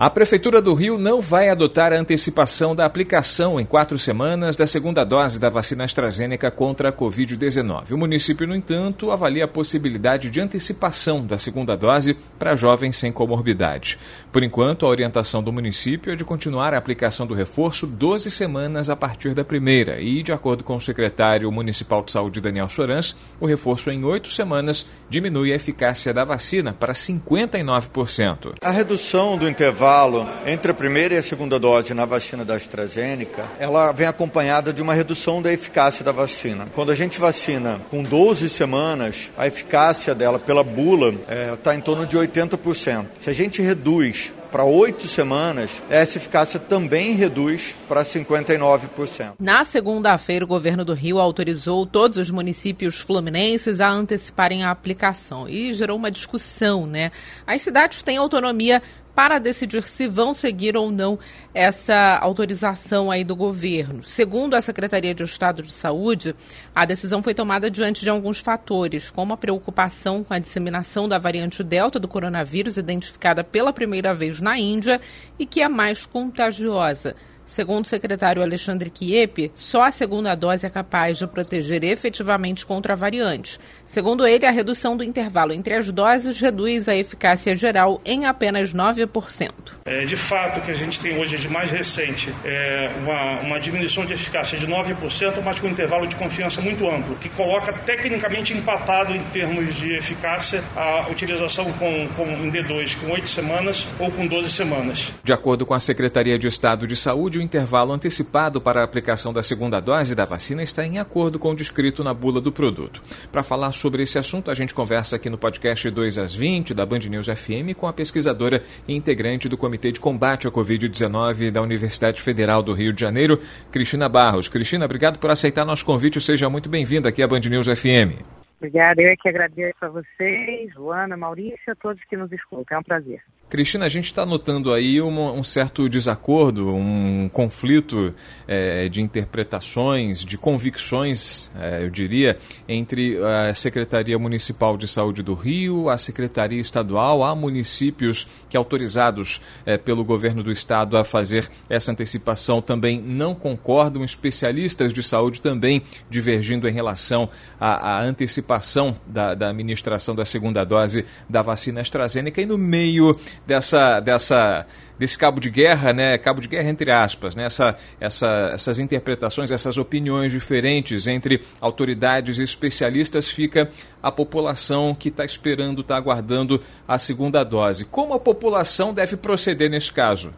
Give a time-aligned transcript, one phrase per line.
[0.00, 4.64] A Prefeitura do Rio não vai adotar a antecipação da aplicação em quatro semanas da
[4.64, 7.90] segunda dose da vacina AstraZeneca contra a Covid-19.
[7.90, 13.10] O município, no entanto, avalia a possibilidade de antecipação da segunda dose para jovens sem
[13.10, 13.98] comorbidade.
[14.30, 18.88] Por enquanto, a orientação do município é de continuar a aplicação do reforço 12 semanas
[18.88, 23.16] a partir da primeira e, de acordo com o secretário municipal de saúde, Daniel Sorans,
[23.40, 28.54] o reforço em oito semanas diminui a eficácia da vacina para 59%.
[28.62, 32.54] A redução do intervalo intervalo entre a primeira e a segunda dose na vacina da
[32.54, 36.68] AstraZeneca, ela vem acompanhada de uma redução da eficácia da vacina.
[36.74, 41.14] Quando a gente vacina com 12 semanas, a eficácia dela pela bula
[41.54, 43.06] está é, em torno de 80%.
[43.18, 49.34] Se a gente reduz para oito semanas, essa eficácia também reduz para 59%.
[49.38, 55.48] Na segunda-feira, o governo do Rio autorizou todos os municípios fluminenses a anteciparem a aplicação
[55.48, 57.10] e gerou uma discussão, né?
[57.46, 58.82] As cidades têm autonomia
[59.18, 61.18] para decidir se vão seguir ou não
[61.52, 64.00] essa autorização aí do governo.
[64.04, 66.36] Segundo a Secretaria de Estado de Saúde,
[66.72, 71.18] a decisão foi tomada diante de alguns fatores, como a preocupação com a disseminação da
[71.18, 75.00] variante Delta do coronavírus, identificada pela primeira vez na Índia
[75.36, 77.16] e que é mais contagiosa.
[77.48, 82.92] Segundo o secretário Alexandre Kiepe, só a segunda dose é capaz de proteger efetivamente contra
[82.92, 83.58] a variante.
[83.86, 88.74] Segundo ele, a redução do intervalo entre as doses reduz a eficácia geral em apenas
[88.74, 89.50] 9%.
[89.86, 93.58] É, de fato, o que a gente tem hoje de mais recente é uma, uma
[93.58, 97.72] diminuição de eficácia de 9%, mas com um intervalo de confiança muito amplo, que coloca
[97.72, 103.88] tecnicamente empatado em termos de eficácia a utilização com, com em D2 com 8 semanas
[103.98, 105.14] ou com 12 semanas.
[105.24, 109.32] De acordo com a Secretaria de Estado de Saúde, o intervalo antecipado para a aplicação
[109.32, 113.02] da segunda dose da vacina está em acordo com o descrito na bula do produto.
[113.30, 116.84] Para falar sobre esse assunto, a gente conversa aqui no podcast 2 às 20 da
[116.84, 121.62] Band News FM com a pesquisadora e integrante do Comitê de Combate à Covid-19 da
[121.62, 123.38] Universidade Federal do Rio de Janeiro,
[123.70, 124.48] Cristina Barros.
[124.48, 126.20] Cristina, obrigado por aceitar nosso convite.
[126.20, 128.20] Seja muito bem-vinda aqui à Band News FM.
[128.58, 132.76] Obrigada, eu é que agradeço a vocês, Luana, Maurício, a todos que nos escutam.
[132.76, 133.22] É um prazer.
[133.48, 138.14] Cristina, a gente está notando aí um, certo desacordo, um conflito
[138.46, 142.36] é, de interpretações, de convicções, é, eu diria,
[142.68, 149.40] entre a Secretaria Municipal de Saúde do Rio, a Secretaria Estadual, há municípios que, autorizados
[149.64, 155.40] é, pelo governo do estado a fazer essa antecipação, também não concordam, especialistas de saúde
[155.40, 161.80] também divergindo em relação à, à antecipação da, da administração da segunda dose da vacina
[161.80, 163.16] AstraZeneca, e no meio
[163.46, 164.66] dessa, dessa,
[164.98, 166.18] desse cabo de guerra, né?
[166.18, 167.44] Cabo de guerra entre aspas, né?
[167.44, 173.70] Essa, essa, essas interpretações, essas opiniões diferentes entre autoridades e especialistas, fica
[174.02, 177.84] a população que está esperando, está aguardando a segunda dose.
[177.84, 180.34] Como a população deve proceder nesse caso?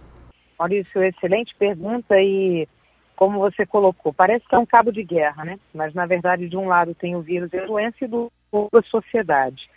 [0.58, 2.68] Maurício, excelente pergunta e
[3.16, 5.58] como você colocou, parece que é um cabo de guerra, né?
[5.74, 8.78] Mas na verdade, de um lado tem o vírus e a doença e do outro
[8.78, 9.68] a sociedade.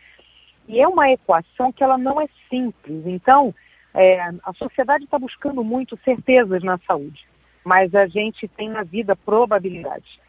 [0.68, 3.06] E é uma equação que ela não é simples.
[3.06, 3.53] Então,
[3.94, 7.25] é, a sociedade está buscando muito certezas na saúde,
[7.63, 10.19] mas a gente tem na vida probabilidades.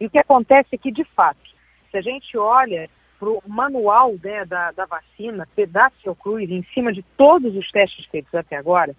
[0.00, 1.50] E o que acontece é que, de fato,
[1.90, 6.92] se a gente olha para o manual né, da, da vacina, pedaço cruz, em cima
[6.92, 8.94] de todos os testes feitos até agora,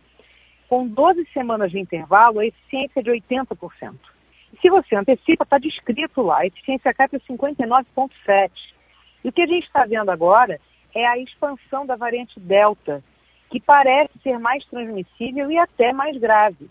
[0.68, 3.94] com 12 semanas de intervalo, a eficiência é de 80%.
[4.54, 8.50] E se você antecipa, está descrito lá, a eficiência cai para 59,7%.
[9.24, 10.60] E o que a gente está vendo agora
[10.96, 13.04] é a expansão da variante Delta,
[13.52, 16.70] que parece ser mais transmissível e até mais grave.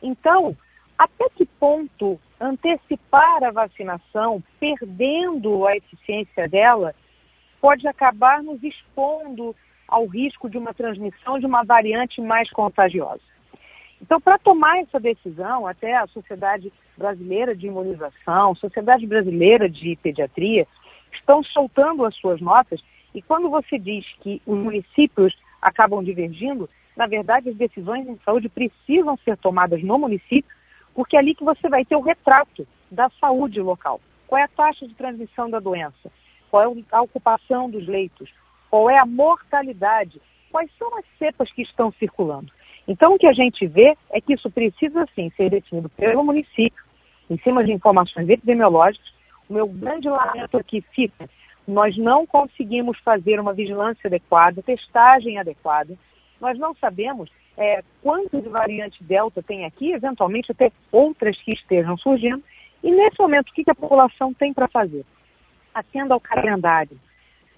[0.00, 0.56] Então,
[0.96, 6.94] até que ponto antecipar a vacinação, perdendo a eficiência dela,
[7.60, 9.54] pode acabar nos expondo
[9.88, 13.20] ao risco de uma transmissão de uma variante mais contagiosa?
[14.00, 20.66] Então, para tomar essa decisão, até a Sociedade Brasileira de Imunização, Sociedade Brasileira de Pediatria,
[21.12, 22.80] estão soltando as suas notas
[23.16, 28.50] e quando você diz que os municípios acabam divergindo, na verdade as decisões em saúde
[28.50, 30.54] precisam ser tomadas no município,
[30.94, 34.02] porque é ali que você vai ter o retrato da saúde local.
[34.26, 36.12] Qual é a taxa de transmissão da doença?
[36.50, 38.30] Qual é a ocupação dos leitos?
[38.68, 40.20] Qual é a mortalidade?
[40.50, 42.52] Quais são as cepas que estão circulando?
[42.86, 46.84] Então, o que a gente vê é que isso precisa, sim, ser definido pelo município,
[47.30, 49.10] em cima de informações epidemiológicas.
[49.48, 51.28] O meu grande lamento aqui fica
[51.66, 55.96] nós não conseguimos fazer uma vigilância adequada, testagem adequada,
[56.40, 61.96] nós não sabemos é, quanto de variante Delta tem aqui, eventualmente até outras que estejam
[61.96, 62.42] surgindo.
[62.82, 65.04] E nesse momento, o que, a população tem para fazer?
[65.74, 66.98] Atenda ao calendário.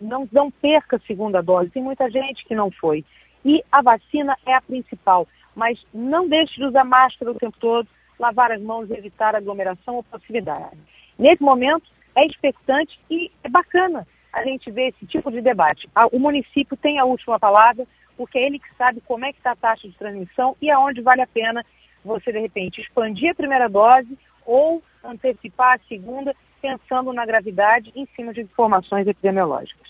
[0.00, 1.70] Não, não perca a segunda dose.
[1.70, 3.04] Tem muita gente que não foi.
[3.44, 5.26] E a vacina é a principal.
[5.54, 7.88] Mas não deixe de usar máscara o tempo todo,
[8.19, 10.78] lavar as mãos evitar aglomeração ou proximidade.
[11.19, 15.88] Nesse momento, é expectante e é bacana a gente ver esse tipo de debate.
[16.12, 19.52] O município tem a última palavra, porque é ele que sabe como é que está
[19.52, 21.64] a taxa de transmissão e aonde vale a pena
[22.05, 28.06] você, de repente, expandir a primeira dose ou antecipar a segunda, pensando na gravidade em
[28.16, 29.88] cima de informações epidemiológicas.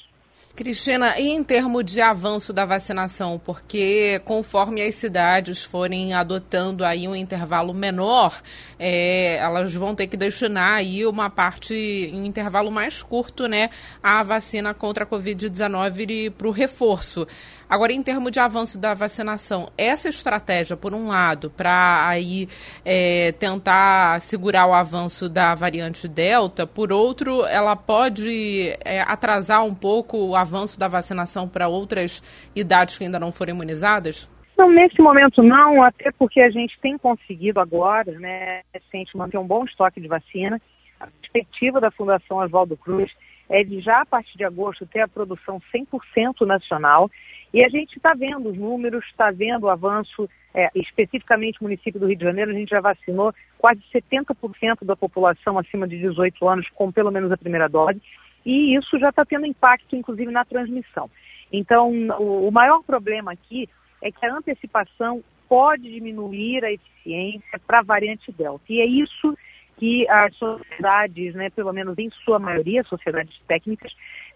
[0.59, 7.07] Cristina, e em termos de avanço da vacinação, porque conforme as cidades forem adotando aí
[7.07, 8.43] um intervalo menor,
[8.77, 13.71] é, elas vão ter que destinar aí uma parte um intervalo mais curto, né,
[14.03, 17.25] a vacina contra a Covid-19 para o reforço.
[17.69, 22.49] Agora, em termos de avanço da vacinação, essa estratégia, por um lado, para aí
[22.83, 29.75] é, tentar segurar o avanço da variante Delta, por outro, ela pode é, atrasar um
[29.75, 32.23] pouco o avanço da vacinação para outras
[32.57, 34.31] idades que ainda não foram imunizadas?
[34.57, 39.47] Não, nesse momento não, até porque a gente tem conseguido agora, né, recente, manter um
[39.47, 40.61] bom estoque de vacina.
[40.99, 43.13] A perspectiva da Fundação Oswaldo Cruz
[43.49, 47.11] é de já a partir de agosto ter a produção 100% nacional.
[47.53, 51.99] E a gente está vendo os números, está vendo o avanço, é, especificamente no município
[51.99, 56.47] do Rio de Janeiro, a gente já vacinou quase 70% da população acima de 18
[56.49, 58.01] anos com pelo menos a primeira dose,
[58.45, 61.11] e isso já está tendo impacto, inclusive, na transmissão.
[61.53, 63.69] Então, o, o maior problema aqui
[64.03, 68.65] é que a antecipação pode diminuir a eficiência para a variante Delta.
[68.69, 69.37] E é isso
[69.79, 73.95] que as sociedades, né, pelo menos em sua maioria, sociedades técnicas,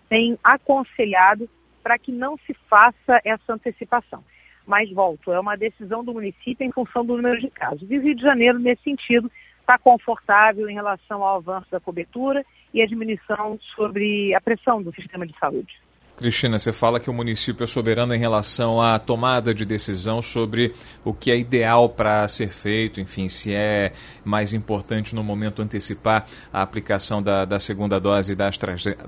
[0.09, 1.49] têm aconselhado
[1.82, 4.23] para que não se faça essa antecipação.
[4.67, 7.90] Mas, volto, é uma decisão do município em função do número de casos.
[7.90, 9.31] E o Rio de Janeiro, nesse sentido,
[9.61, 14.94] está confortável em relação ao avanço da cobertura e a diminuição sobre a pressão do
[14.94, 15.81] sistema de saúde.
[16.23, 20.73] Cristina, você fala que o município é soberano em relação à tomada de decisão sobre
[21.05, 23.93] o que é ideal para ser feito, enfim, se é
[24.25, 28.49] mais importante no momento antecipar a aplicação da, da segunda dose da,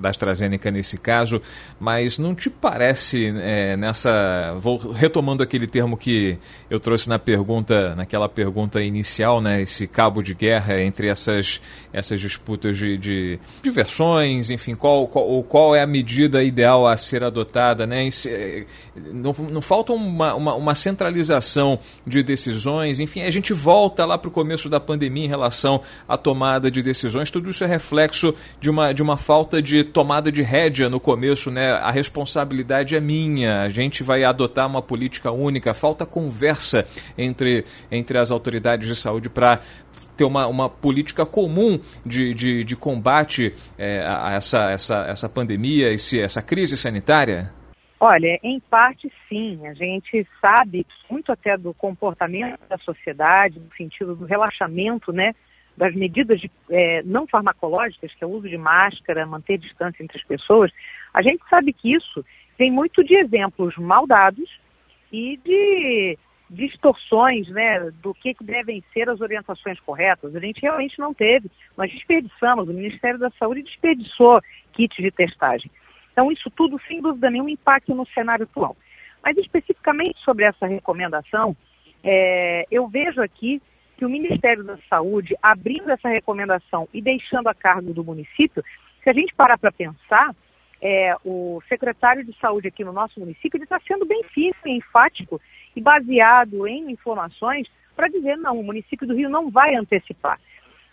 [0.01, 1.41] da AstraZeneca nesse caso,
[1.79, 4.55] mas não te parece é, nessa.
[4.59, 6.37] Vou retomando aquele termo que
[6.69, 11.61] eu trouxe na pergunta, naquela pergunta inicial, né, esse cabo de guerra entre essas,
[11.93, 16.97] essas disputas de, de, de versões, enfim, qual, qual, qual é a medida ideal a
[17.05, 18.09] ser adotada, né?
[18.27, 18.65] Eh,
[18.97, 24.29] não, não falta uma, uma, uma, centralização de decisões, enfim, a gente volta lá para
[24.29, 28.71] o começo da pandemia em relação à tomada de decisões, tudo isso é reflexo de
[28.71, 31.73] uma, de uma falta de tomada de rédea no começo, né?
[31.73, 36.87] A responsabilidade é minha, a gente vai adotar uma política única, falta conversa
[37.17, 39.61] entre, entre as autoridades de saúde para
[40.17, 45.93] ter uma, uma política comum de, de, de combate é, a essa, essa, essa pandemia,
[45.93, 47.53] esse, essa crise sanitária?
[48.01, 49.67] Olha, em parte sim.
[49.67, 55.35] A gente sabe muito até do comportamento da sociedade, no sentido do relaxamento, né?
[55.77, 60.19] Das medidas de, é, não farmacológicas, que é o uso de máscara, manter distância entre
[60.19, 60.71] as pessoas.
[61.13, 62.25] A gente sabe que isso
[62.57, 64.61] tem muito de exemplos mal dados
[65.13, 66.19] e de
[66.55, 70.35] distorções né, do que, que devem ser as orientações corretas.
[70.35, 71.51] A gente realmente não teve.
[71.77, 74.41] Nós desperdiçamos, o Ministério da Saúde desperdiçou
[74.73, 75.71] kits de testagem.
[76.13, 78.77] Então, isso tudo, sem dúvida nenhuma, impacta no cenário atual.
[79.23, 81.57] Mas, especificamente sobre essa recomendação,
[82.03, 83.61] é, eu vejo aqui
[83.97, 88.63] que o Ministério da Saúde, abrindo essa recomendação e deixando a cargo do município,
[89.03, 90.35] se a gente parar para pensar,
[90.81, 95.41] é, o secretário de saúde aqui no nosso município, ele está sendo bem firme, enfático
[95.75, 100.41] e baseado em informações para dizer, não, o município do Rio não vai antecipar.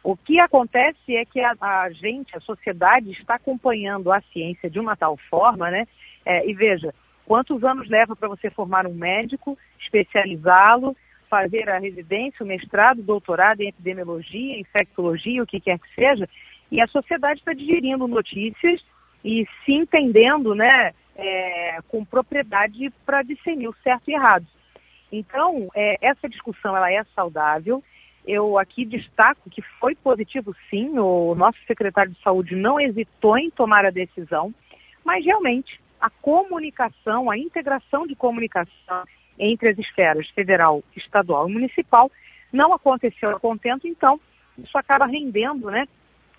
[0.03, 4.79] O que acontece é que a, a gente, a sociedade, está acompanhando a ciência de
[4.79, 5.87] uma tal forma, né?
[6.25, 6.93] É, e veja,
[7.25, 10.95] quantos anos leva para você formar um médico, especializá-lo,
[11.29, 16.27] fazer a residência, o mestrado, o doutorado em epidemiologia, infectologia, o que quer que seja,
[16.71, 18.83] e a sociedade está digerindo notícias
[19.23, 24.45] e se entendendo, né, é, com propriedade para discernir o certo e errado.
[25.11, 27.83] Então, é, essa discussão ela é saudável.
[28.25, 33.49] Eu aqui destaco que foi positivo sim, o nosso secretário de saúde não hesitou em
[33.49, 34.53] tomar a decisão,
[35.03, 39.03] mas realmente a comunicação, a integração de comunicação
[39.37, 42.11] entre as esferas federal, estadual e municipal
[42.53, 44.19] não aconteceu a contento, então
[44.57, 45.87] isso acaba rendendo né,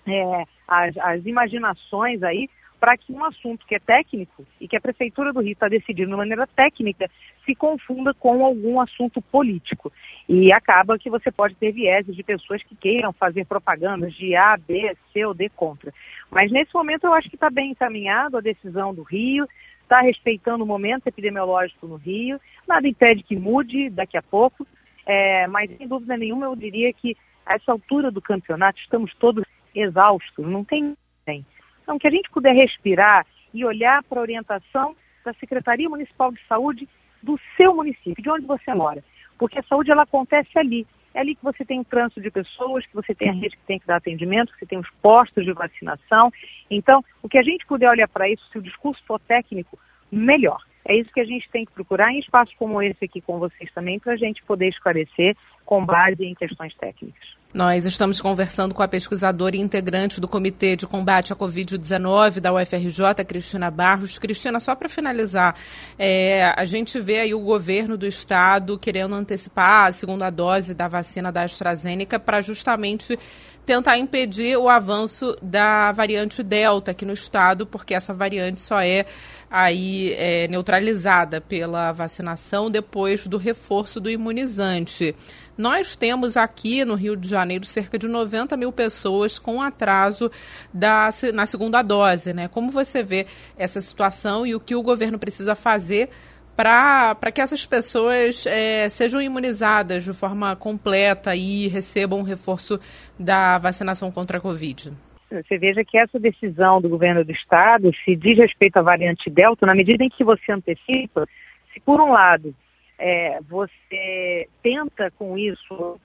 [0.07, 2.49] é, as, as imaginações aí
[2.83, 6.09] para que um assunto que é técnico e que a Prefeitura do Rio está decidindo
[6.11, 7.09] de maneira técnica
[7.45, 9.89] se confunda com algum assunto político.
[10.27, 14.57] E acaba que você pode ter vieses de pessoas que queiram fazer propagandas de A,
[14.57, 15.93] B, C ou D contra.
[16.29, 19.47] Mas nesse momento eu acho que está bem encaminhado a decisão do Rio,
[19.81, 22.37] está respeitando o momento epidemiológico no Rio,
[22.67, 24.67] nada impede que mude daqui a pouco,
[25.05, 29.45] é, mas sem dúvida nenhuma eu diria que a essa altura do campeonato estamos todos
[29.73, 31.45] exaustos, não tem ninguém.
[31.83, 36.39] Então, que a gente puder respirar e olhar para a orientação da Secretaria Municipal de
[36.47, 36.87] Saúde
[37.21, 39.03] do seu município, de onde você mora.
[39.37, 40.87] Porque a saúde ela acontece ali.
[41.13, 43.65] É ali que você tem o trânsito de pessoas, que você tem a rede que
[43.67, 46.31] tem que dar atendimento, que você tem os postos de vacinação.
[46.71, 49.77] Então, o que a gente puder olhar para isso, se o discurso for técnico,
[50.11, 50.61] melhor.
[50.85, 53.71] É isso que a gente tem que procurar em espaços como esse aqui com vocês
[53.73, 57.42] também, para a gente poder esclarecer com base em questões técnicas.
[57.53, 62.51] Nós estamos conversando com a pesquisadora e integrante do Comitê de Combate à Covid-19 da
[62.51, 64.17] UFRJ, Cristina Barros.
[64.17, 65.55] Cristina, só para finalizar,
[65.99, 70.87] é, a gente vê aí o governo do estado querendo antecipar a segunda dose da
[70.87, 73.19] vacina da AstraZeneca para justamente
[73.67, 79.05] tentar impedir o avanço da variante Delta aqui no estado, porque essa variante só é
[79.49, 85.15] aí é, neutralizada pela vacinação depois do reforço do imunizante.
[85.57, 90.31] Nós temos aqui no Rio de Janeiro cerca de 90 mil pessoas com atraso
[90.73, 92.33] da, na segunda dose.
[92.33, 92.47] Né?
[92.47, 96.09] Como você vê essa situação e o que o governo precisa fazer
[96.55, 102.79] para que essas pessoas é, sejam imunizadas de forma completa e recebam o reforço
[103.19, 104.93] da vacinação contra a Covid?
[105.31, 109.65] Você veja que essa decisão do governo do estado se diz respeito à variante Delta,
[109.65, 111.27] na medida em que você antecipa,
[111.73, 112.55] se por um lado
[112.97, 115.99] é, você tenta com isso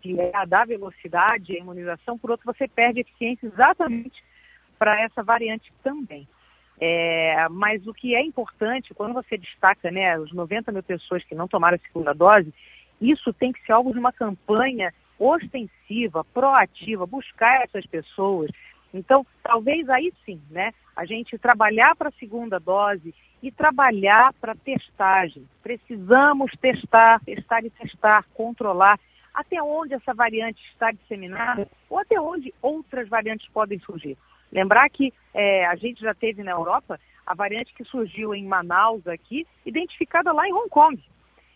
[0.49, 4.23] dar velocidade à imunização, por outro você perde eficiência exatamente
[4.79, 6.27] para essa variante também.
[6.81, 11.35] É, mas o que é importante, quando você destaca né, os 90 mil pessoas que
[11.35, 12.55] não tomaram a segunda dose,
[13.01, 18.51] isso tem que ser algo de uma campanha ostensiva, proativa, buscar essas pessoas.
[18.95, 24.57] Então, talvez aí sim, né, a gente trabalhar para a segunda dose e trabalhar para
[24.57, 25.49] testagem.
[25.63, 28.99] Precisamos testar, testar e testar, controlar
[29.33, 34.19] até onde essa variante está disseminada ou até onde outras variantes podem surgir.
[34.51, 39.07] Lembrar que é, a gente já teve na Europa a variante que surgiu em Manaus
[39.07, 41.01] aqui, identificada lá em Hong Kong.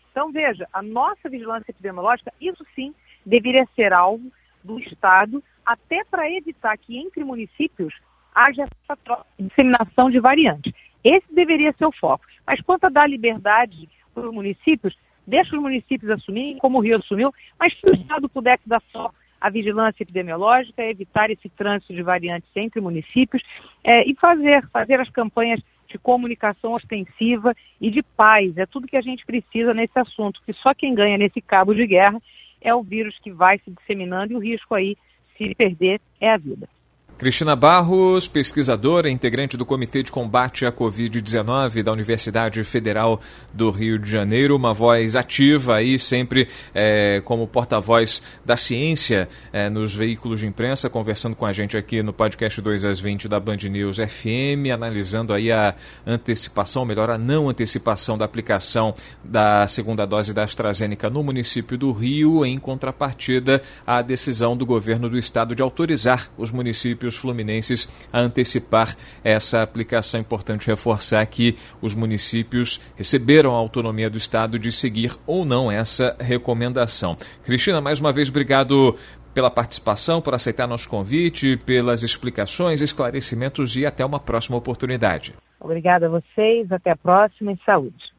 [0.09, 2.95] Então, veja, a nossa vigilância epidemiológica, isso sim,
[3.25, 4.31] deveria ser alvo
[4.63, 7.93] do Estado, até para evitar que entre municípios
[8.33, 10.73] haja essa troca disseminação de variantes.
[11.03, 12.25] Esse deveria ser o foco.
[12.45, 16.97] Mas quanto a dar liberdade para os municípios, deixa os municípios assumirem, como o Rio
[16.97, 22.01] assumiu, mas se o Estado pudesse dar só a vigilância epidemiológica, evitar esse trânsito de
[22.01, 23.43] variantes entre municípios
[23.83, 28.57] é, e fazer, fazer as campanhas de comunicação ostensiva e de paz.
[28.57, 31.85] É tudo que a gente precisa nesse assunto, que só quem ganha nesse cabo de
[31.85, 32.21] guerra
[32.61, 34.95] é o vírus que vai se disseminando e o risco aí,
[35.37, 36.69] se perder, é a vida.
[37.17, 43.21] Cristina Barros, pesquisadora, integrante do Comitê de Combate à Covid-19 da Universidade Federal
[43.53, 49.69] do Rio de Janeiro, uma voz ativa aí, sempre é, como porta-voz da ciência é,
[49.69, 53.39] nos veículos de imprensa, conversando com a gente aqui no podcast 2 às 20 da
[53.39, 58.93] Band News FM, analisando aí a antecipação, melhor, a não antecipação da aplicação
[59.23, 65.07] da segunda dose da AstraZeneca no município do Rio, em contrapartida à decisão do governo
[65.07, 70.19] do estado de autorizar os municípios municípios fluminenses a antecipar essa aplicação.
[70.19, 75.71] É importante reforçar que os municípios receberam a autonomia do Estado de seguir ou não
[75.71, 77.17] essa recomendação.
[77.43, 78.95] Cristina, mais uma vez, obrigado
[79.33, 85.33] pela participação, por aceitar nosso convite, pelas explicações, esclarecimentos e até uma próxima oportunidade.
[85.59, 88.13] Obrigada a vocês, até a próxima e saúde.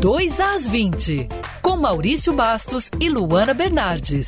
[0.00, 1.28] 2 às 20,
[1.62, 4.26] com Maurício Bastos e Luana Bernardes.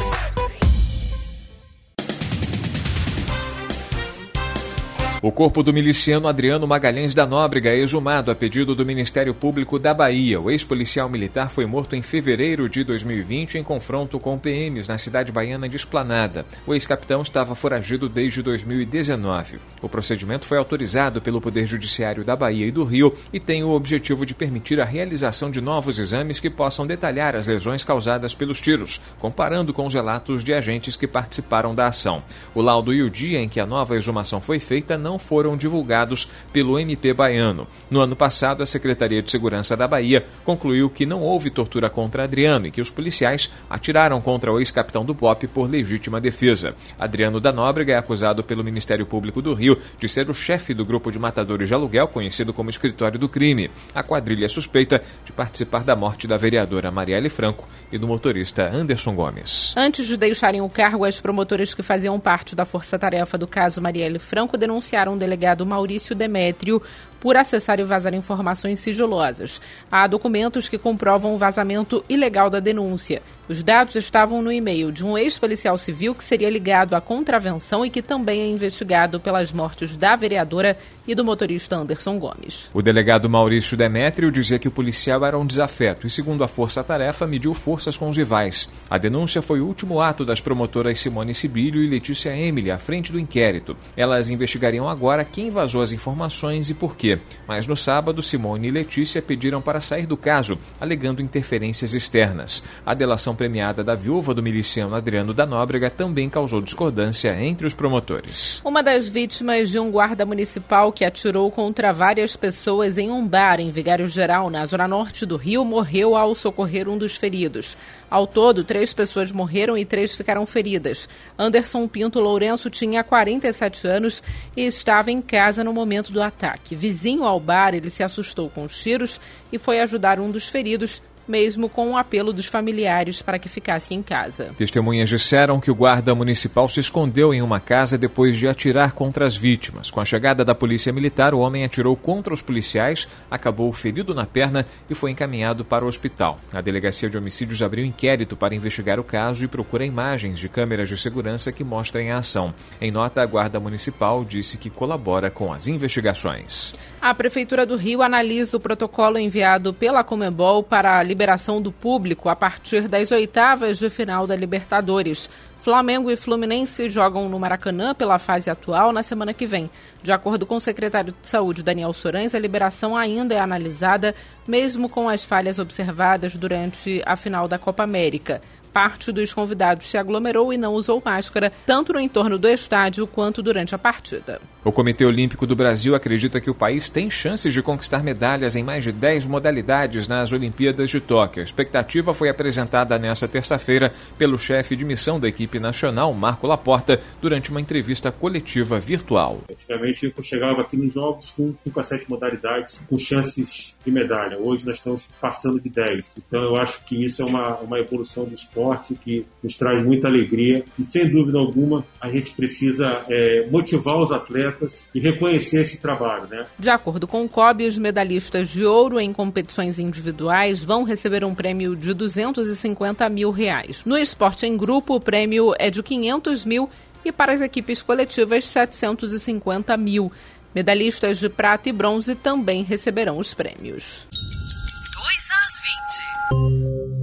[5.20, 9.76] O corpo do miliciano Adriano Magalhães da Nóbrega é exumado a pedido do Ministério Público
[9.76, 10.40] da Bahia.
[10.40, 15.32] O ex-policial militar foi morto em fevereiro de 2020 em confronto com PMs na cidade
[15.32, 16.46] baiana de Esplanada.
[16.64, 19.58] O ex-capitão estava foragido desde 2019.
[19.82, 23.70] O procedimento foi autorizado pelo Poder Judiciário da Bahia e do Rio e tem o
[23.70, 28.60] objetivo de permitir a realização de novos exames que possam detalhar as lesões causadas pelos
[28.60, 32.22] tiros, comparando com os relatos de agentes que participaram da ação.
[32.54, 35.56] O laudo e o dia em que a nova exumação foi feita não não foram
[35.56, 37.66] divulgados pelo MP baiano.
[37.90, 42.24] No ano passado, a Secretaria de Segurança da Bahia concluiu que não houve tortura contra
[42.24, 46.74] Adriano e que os policiais atiraram contra o ex-capitão do BOP por legítima defesa.
[46.98, 50.84] Adriano da Nóbrega é acusado pelo Ministério Público do Rio de ser o chefe do
[50.84, 53.70] grupo de matadores de aluguel conhecido como Escritório do Crime.
[53.94, 58.68] A quadrilha é suspeita de participar da morte da vereadora Marielle Franco e do motorista
[58.70, 59.72] Anderson Gomes.
[59.74, 64.18] Antes de deixarem o cargo, as promotoras que faziam parte da força-tarefa do caso Marielle
[64.18, 66.82] Franco denunciaram o delegado Maurício Demétrio
[67.20, 69.60] por acessar e vazar informações sigilosas.
[69.90, 73.22] Há documentos que comprovam o vazamento ilegal da denúncia.
[73.48, 77.88] Os dados estavam no e-mail de um ex-policial civil que seria ligado à contravenção e
[77.88, 82.70] que também é investigado pelas mortes da vereadora e do motorista Anderson Gomes.
[82.74, 87.26] O delegado Maurício Demétrio dizia que o policial era um desafeto e, segundo a força-tarefa,
[87.26, 88.68] mediu forças com os rivais.
[88.90, 93.10] A denúncia foi o último ato das promotoras Simone Sibilho e Letícia Emily à frente
[93.10, 93.74] do inquérito.
[93.96, 97.07] Elas investigariam agora quem vazou as informações e por quê.
[97.46, 102.62] Mas no sábado, Simone e Letícia pediram para sair do caso, alegando interferências externas.
[102.84, 107.74] A delação premiada da viúva do miliciano Adriano da Nóbrega também causou discordância entre os
[107.74, 108.60] promotores.
[108.64, 113.60] Uma das vítimas de um guarda municipal que atirou contra várias pessoas em um bar
[113.60, 117.76] em Vigário Geral, na zona norte do Rio, morreu ao socorrer um dos feridos.
[118.10, 121.08] Ao todo, três pessoas morreram e três ficaram feridas.
[121.38, 124.22] Anderson Pinto Lourenço tinha 47 anos
[124.56, 126.74] e estava em casa no momento do ataque.
[126.74, 129.20] Vizinho ao bar, ele se assustou com os tiros
[129.52, 133.94] e foi ajudar um dos feridos, mesmo com o apelo dos familiares para que ficasse
[133.94, 134.54] em casa.
[134.56, 139.26] Testemunhas disseram que o guarda municipal se escondeu em uma casa depois de atirar contra
[139.26, 139.90] as vítimas.
[139.90, 144.24] Com a chegada da polícia militar, o homem atirou contra os policiais, acabou ferido na
[144.24, 146.38] perna e foi encaminhado para o hospital.
[146.52, 150.88] A delegacia de homicídios abriu inquérito para investigar o caso e procura imagens de câmeras
[150.88, 152.54] de segurança que mostrem a ação.
[152.80, 156.74] Em nota, a guarda municipal disse que colabora com as investigações.
[157.00, 162.28] A Prefeitura do Rio analisa o protocolo enviado pela Comebol para a liberação do público
[162.28, 165.28] a partir das oitavas de final da Libertadores.
[165.60, 169.68] Flamengo e Fluminense jogam no Maracanã pela fase atual na semana que vem.
[170.00, 174.14] De acordo com o secretário de Saúde, Daniel Sorães, a liberação ainda é analisada,
[174.46, 178.40] mesmo com as falhas observadas durante a final da Copa América
[178.72, 183.42] parte dos convidados se aglomerou e não usou máscara, tanto no entorno do estádio quanto
[183.42, 184.40] durante a partida.
[184.64, 188.62] O Comitê Olímpico do Brasil acredita que o país tem chances de conquistar medalhas em
[188.62, 191.40] mais de 10 modalidades nas Olimpíadas de Tóquio.
[191.40, 197.00] A expectativa foi apresentada nesta terça-feira pelo chefe de missão da equipe nacional, Marco Laporta,
[197.22, 199.40] durante uma entrevista coletiva virtual.
[199.50, 204.38] Antigamente eu chegava aqui nos Jogos com 5 a 7 modalidades com chances de medalha.
[204.38, 206.18] Hoje nós estamos passando de 10.
[206.18, 209.84] Então eu acho que isso é uma, uma evolução do esporte esporte que nos traz
[209.84, 215.62] muita alegria e sem dúvida alguma a gente precisa é, motivar os atletas e reconhecer
[215.62, 216.44] esse trabalho, né?
[216.58, 221.34] De acordo com o COB, os medalhistas de ouro em competições individuais vão receber um
[221.34, 223.84] prêmio de 250 mil reais.
[223.84, 226.68] No esporte em grupo, o prêmio é de 500 mil
[227.04, 230.10] e para as equipes coletivas 750 mil.
[230.54, 234.06] Medalhistas de prata e bronze também receberão os prêmios.
[234.10, 236.97] 2 às 20.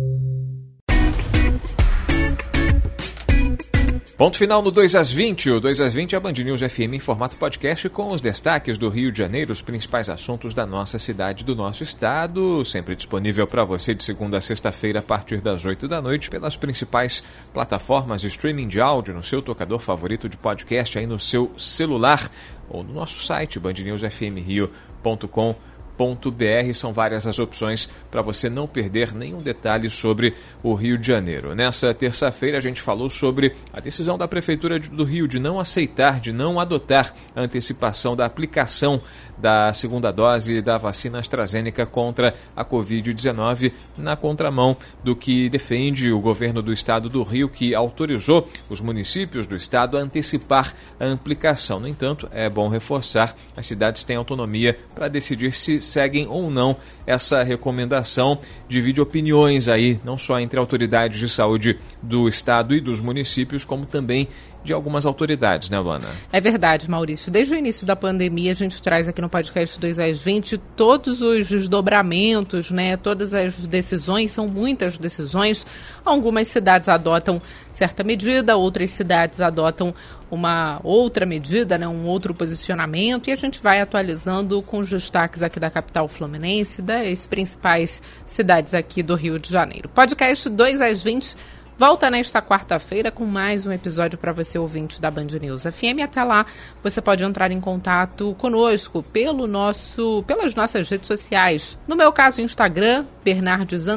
[4.17, 5.51] Ponto final no 2 às 20.
[5.51, 8.77] O 2 às 20 é a Band News FM em formato podcast com os destaques
[8.77, 13.45] do Rio de Janeiro, os principais assuntos da nossa cidade do nosso estado, sempre disponível
[13.45, 18.21] para você de segunda a sexta-feira a partir das 8 da noite pelas principais plataformas
[18.21, 22.31] de streaming de áudio no seu tocador favorito de podcast aí no seu celular
[22.69, 29.41] ou no nosso site bandnewsfmrio.com.br br São várias as opções para você não perder nenhum
[29.41, 31.55] detalhe sobre o Rio de Janeiro.
[31.55, 36.19] Nessa terça-feira a gente falou sobre a decisão da Prefeitura do Rio de não aceitar,
[36.19, 39.01] de não adotar a antecipação da aplicação
[39.37, 46.19] da segunda dose da vacina AstraZeneca contra a Covid-19 na contramão do que defende o
[46.19, 51.79] governo do estado do Rio, que autorizou os municípios do estado a antecipar a aplicação.
[51.79, 56.75] No entanto, é bom reforçar, as cidades têm autonomia para decidir se seguem ou não
[57.05, 58.39] essa recomendação.
[58.67, 63.85] Divide opiniões aí, não só entre autoridades de saúde do estado e dos municípios, como
[63.85, 64.27] também
[64.65, 66.07] de algumas autoridades, né, Luana?
[66.31, 67.31] É verdade, Maurício.
[67.31, 71.21] Desde o início da pandemia, a gente traz aqui no podcast 2 às 20 todos
[71.21, 72.97] os desdobramentos, né?
[72.97, 75.65] Todas as decisões, são muitas decisões.
[76.03, 79.93] Algumas cidades adotam certa medida, outras cidades adotam
[80.29, 85.43] uma outra medida, né, um outro posicionamento, e a gente vai atualizando com os destaques
[85.43, 89.87] aqui da capital fluminense, das principais cidades aqui do Rio de Janeiro.
[89.89, 91.35] Podcast 2 às 20
[91.77, 96.01] volta nesta quarta-feira com mais um episódio para você ouvinte da Band News FM.
[96.03, 96.45] Até lá,
[96.81, 101.77] você pode entrar em contato conosco pelo nosso, pelas nossas redes sociais.
[101.87, 103.87] No meu caso, Instagram, Bernardes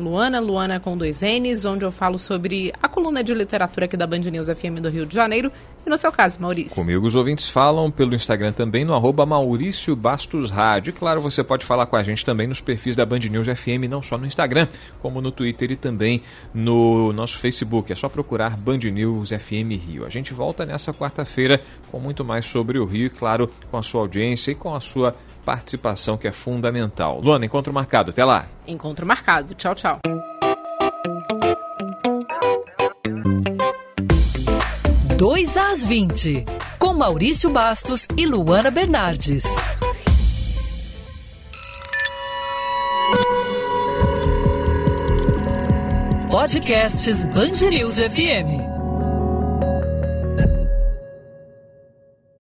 [0.00, 4.06] Luana, Luana com dois N's, onde eu falo sobre a coluna de literatura aqui da
[4.06, 5.50] Band News FM do Rio de Janeiro.
[5.86, 6.74] E no seu caso, Maurício?
[6.74, 10.90] Comigo os ouvintes falam pelo Instagram também, no arroba Maurício Bastos Rádio.
[10.90, 13.88] E claro, você pode falar com a gente também nos perfis da Band News FM,
[13.88, 14.66] não só no Instagram,
[15.00, 16.20] como no Twitter e também
[16.52, 17.92] no nosso Facebook.
[17.92, 20.04] É só procurar Band News FM Rio.
[20.04, 21.60] A gente volta nessa quarta-feira
[21.92, 24.80] com muito mais sobre o Rio e, claro, com a sua audiência e com a
[24.80, 27.20] sua participação, que é fundamental.
[27.20, 28.10] Luana, encontro marcado.
[28.10, 28.46] Até lá.
[28.66, 29.54] Encontro marcado.
[29.54, 30.00] Tchau, tchau.
[35.16, 36.44] 2 às 20,
[36.78, 39.44] com Maurício Bastos e Luana Bernardes.
[46.30, 48.75] Podcasts Band News FM.